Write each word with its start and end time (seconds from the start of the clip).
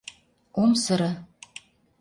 Ом 0.61 0.71
сыре. 0.83 1.11